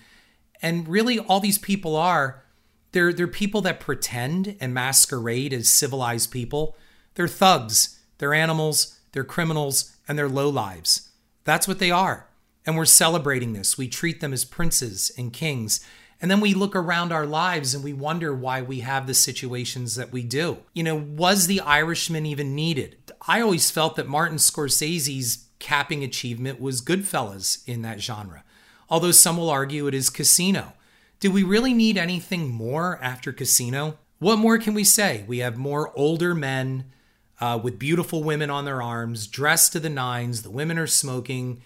[0.61, 2.43] And really, all these people are
[2.91, 6.75] they're, they're people that pretend and masquerade as civilized people.
[7.15, 11.09] They're thugs, they're animals, they're criminals, and they're low lives.
[11.43, 12.27] That's what they are.
[12.65, 13.77] And we're celebrating this.
[13.77, 15.79] We treat them as princes and kings.
[16.21, 19.95] And then we look around our lives and we wonder why we have the situations
[19.95, 20.57] that we do.
[20.73, 22.97] You know, was The Irishman even needed?
[23.27, 28.43] I always felt that Martin Scorsese's capping achievement was Goodfellas in that genre,
[28.89, 30.73] although some will argue it is Casino.
[31.19, 33.97] Do we really need anything more after Casino?
[34.19, 35.23] What more can we say?
[35.27, 36.85] We have more older men
[37.39, 40.41] uh, with beautiful women on their arms, dressed to the nines.
[40.41, 41.61] The women are smoking.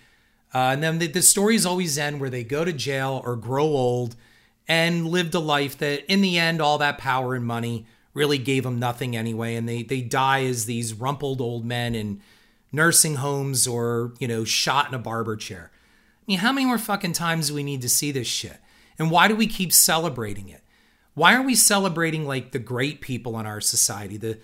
[0.53, 3.63] Uh, and then the, the stories always end where they go to jail or grow
[3.63, 4.15] old
[4.67, 8.63] and lived a life that, in the end, all that power and money really gave
[8.63, 9.55] them nothing anyway.
[9.55, 12.21] And they, they die as these rumpled old men in
[12.71, 15.71] nursing homes or, you know, shot in a barber chair.
[15.73, 18.57] I mean, how many more fucking times do we need to see this shit?
[18.99, 20.61] And why do we keep celebrating it?
[21.13, 24.39] Why are we celebrating like the great people in our society, the,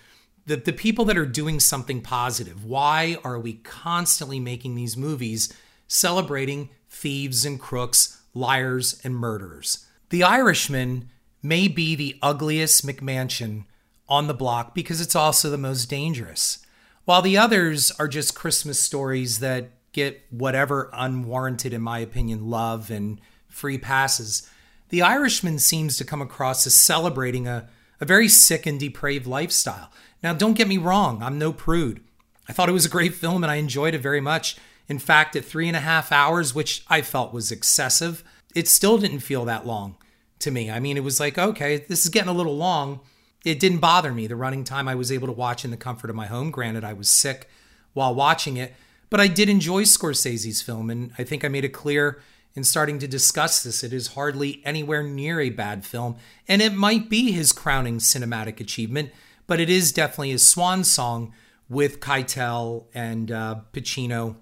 [0.47, 2.65] the, the people that are doing something positive?
[2.65, 5.53] Why are we constantly making these movies
[5.87, 9.85] celebrating thieves and crooks, liars and murderers?
[10.09, 11.09] The Irishman
[11.43, 13.65] may be the ugliest McMansion
[14.09, 16.65] on the block because it's also the most dangerous,
[17.03, 22.89] while the others are just Christmas stories that get whatever unwarranted, in my opinion, love
[22.89, 23.19] and
[23.49, 24.49] free passes,
[24.89, 27.67] The Irishman seems to come across as celebrating a,
[27.99, 29.91] a very sick and depraved lifestyle.
[30.23, 32.01] Now, don't get me wrong, I'm no prude.
[32.49, 34.57] I thought it was a great film and I enjoyed it very much.
[34.87, 38.23] In fact, at three and a half hours, which I felt was excessive,
[38.55, 39.97] it still didn't feel that long
[40.39, 40.71] to me.
[40.71, 43.01] I mean, it was like, okay, this is getting a little long.
[43.43, 44.27] It didn't bother me.
[44.27, 46.51] The running time I was able to watch in the comfort of my home.
[46.51, 47.49] Granted, I was sick
[47.93, 48.73] while watching it,
[49.09, 50.89] but I did enjoy Scorsese's film.
[50.89, 52.21] And I think I made it clear
[52.57, 53.83] in starting to discuss this.
[53.83, 58.59] It is hardly anywhere near a bad film, and it might be his crowning cinematic
[58.59, 59.11] achievement,
[59.45, 61.33] but it is definitely his swan song
[61.69, 64.37] with Keitel and uh, Pacino,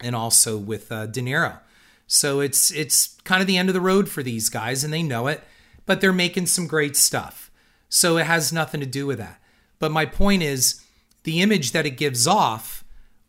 [0.00, 1.58] and also with uh, De Niro.
[2.06, 5.02] So it's it's kind of the end of the road for these guys, and they
[5.02, 5.42] know it,
[5.86, 7.50] but they're making some great stuff.
[7.88, 9.40] So it has nothing to do with that.
[9.80, 10.84] But my point is
[11.24, 12.84] the image that it gives off.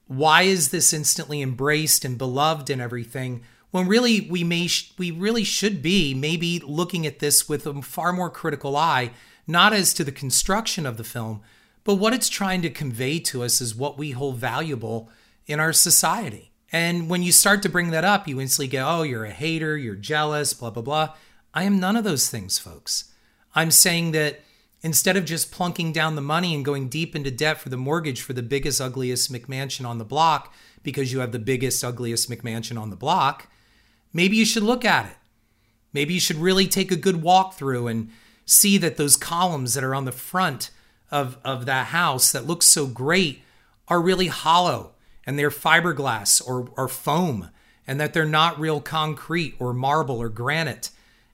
[0.07, 3.43] Why is this instantly embraced and beloved and everything?
[3.75, 8.13] When really we may we really should be maybe looking at this with a far
[8.13, 9.11] more critical eye
[9.45, 11.41] not as to the construction of the film
[11.83, 15.09] but what it's trying to convey to us is what we hold valuable
[15.45, 16.51] in our society.
[16.71, 19.77] And when you start to bring that up you instantly go oh you're a hater
[19.77, 21.13] you're jealous blah blah blah.
[21.53, 23.11] I am none of those things folks.
[23.55, 24.39] I'm saying that
[24.83, 28.21] instead of just plunking down the money and going deep into debt for the mortgage
[28.21, 32.79] for the biggest ugliest mcmansion on the block because you have the biggest ugliest mcmansion
[32.79, 33.49] on the block
[34.15, 35.17] maybe you should look at it.
[35.93, 38.09] Maybe you should really take a good walk through and
[38.45, 40.71] see that those columns that are on the front
[41.11, 43.41] of, of that house that looks so great
[43.89, 44.93] are really hollow
[45.25, 47.49] and they're fiberglass or, or foam
[47.85, 50.91] and that they're not real concrete or marble or granite.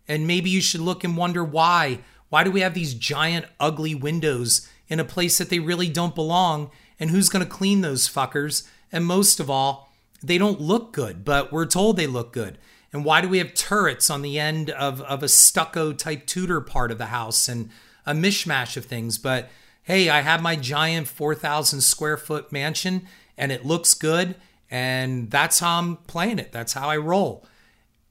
[0.07, 1.99] And maybe you should look and wonder why.
[2.29, 6.15] Why do we have these giant, ugly windows in a place that they really don't
[6.15, 6.71] belong?
[6.99, 8.67] And who's going to clean those fuckers?
[8.91, 9.90] And most of all,
[10.23, 12.57] they don't look good, but we're told they look good.
[12.93, 16.61] And why do we have turrets on the end of, of a stucco type Tudor
[16.61, 17.69] part of the house and
[18.05, 19.17] a mishmash of things?
[19.17, 19.49] But
[19.83, 23.07] hey, I have my giant 4,000 square foot mansion
[23.37, 24.35] and it looks good.
[24.69, 26.51] And that's how I'm playing it.
[26.51, 27.45] That's how I roll.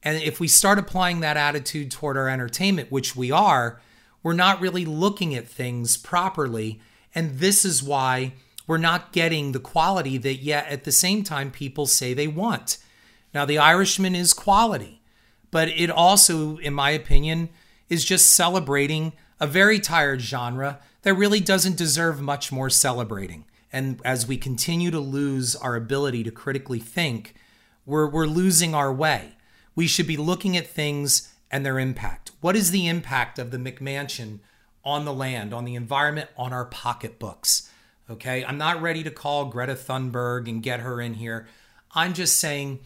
[0.02, 3.80] And if we start applying that attitude toward our entertainment, which we are,
[4.22, 6.80] we're not really looking at things properly.
[7.14, 8.34] And this is why
[8.71, 12.79] we're not getting the quality that yet at the same time people say they want.
[13.35, 15.03] Now, The Irishman is quality,
[15.51, 17.49] but it also, in my opinion,
[17.89, 23.45] is just celebrating a very tired genre that really doesn't deserve much more celebrating.
[23.73, 27.35] And as we continue to lose our ability to critically think,
[27.85, 29.33] we're, we're losing our way.
[29.75, 32.31] We should be looking at things and their impact.
[32.41, 34.39] What is the impact of the McMansion
[34.85, 37.68] on the land, on the environment, on our pocketbooks?
[38.11, 38.44] Okay.
[38.44, 41.46] I'm not ready to call Greta Thunberg and get her in here.
[41.92, 42.80] I'm just saying,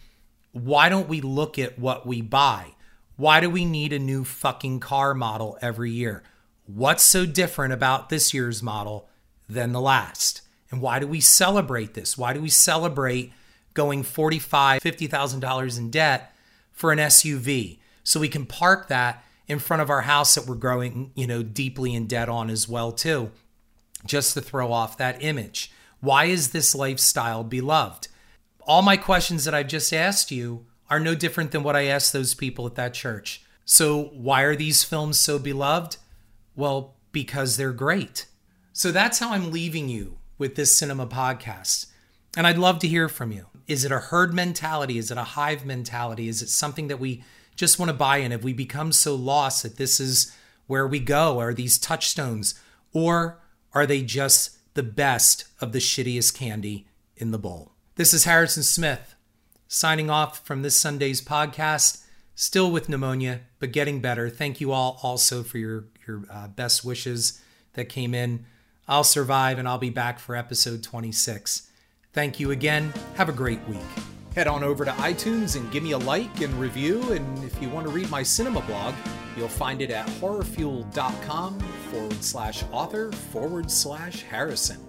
[0.53, 2.75] why don't we look at what we buy?
[3.17, 6.23] Why do we need a new fucking car model every year?
[6.67, 9.09] What's so different about this year's model
[9.49, 10.43] than the last?
[10.71, 12.19] And why do we celebrate this?
[12.19, 13.33] Why do we celebrate
[13.73, 16.35] going $45,000, $50,000 in debt
[16.71, 17.79] for an SUV?
[18.03, 21.43] So we can park that in front of our house that we're growing, you know,
[21.43, 23.31] deeply in debt on as well too
[24.05, 25.71] just to throw off that image.
[26.01, 28.09] Why is this lifestyle beloved?
[28.67, 32.13] All my questions that I've just asked you are no different than what I asked
[32.13, 33.43] those people at that church.
[33.65, 35.97] So, why are these films so beloved?
[36.55, 38.27] Well, because they're great.
[38.73, 41.87] So, that's how I'm leaving you with this cinema podcast.
[42.37, 43.47] And I'd love to hear from you.
[43.67, 44.99] Is it a herd mentality?
[44.99, 46.29] Is it a hive mentality?
[46.29, 47.25] Is it something that we
[47.57, 48.33] just want to buy in?
[48.33, 50.37] Have we become so lost that this is
[50.67, 51.39] where we go?
[51.39, 52.55] Are these touchstones?
[52.93, 53.41] Or
[53.75, 57.73] are they just the best of the shittiest candy in the bowl?
[57.97, 59.15] This is Harrison Smith
[59.69, 62.03] signing off from this Sunday's podcast.
[62.37, 64.29] Still with pneumonia, but getting better.
[64.29, 67.41] Thank you all also for your your uh, best wishes
[67.75, 68.45] that came in.
[68.87, 71.71] I'll survive and I'll be back for episode 26.
[72.13, 72.93] Thank you again.
[73.15, 73.79] Have a great week.
[74.35, 77.13] Head on over to iTunes and give me a like and review.
[77.13, 78.95] And if you want to read my cinema blog,
[79.37, 84.84] you'll find it at horrorfuel.com forward slash author forward slash Harrison.